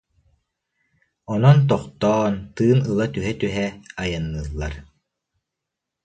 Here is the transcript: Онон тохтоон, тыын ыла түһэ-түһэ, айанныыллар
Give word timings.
Онон 1.31 1.57
тохтоон, 1.69 2.33
тыын 2.55 2.79
ыла 2.89 3.05
түһэ-түһэ, 3.13 3.67
айанныыллар 4.01 4.73